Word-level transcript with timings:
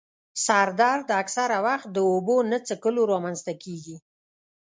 سر 0.45 0.67
درد 0.79 1.07
اکثره 1.21 1.57
وخت 1.67 1.87
د 1.91 1.97
اوبو 2.11 2.37
نه 2.51 2.57
څیښلو 2.67 3.03
رامنځته 3.13 3.53
کېږي. 3.63 3.95